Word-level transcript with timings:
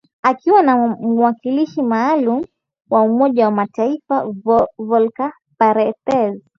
Akiwa 0.23 0.61
na 0.63 0.75
mwakilishi 0.99 1.81
maalum 1.81 2.45
wa 2.89 3.01
Umoja 3.01 3.45
wa 3.45 3.51
mataaifa, 3.51 4.25
Volker 4.77 5.33
Perthes 5.57 6.41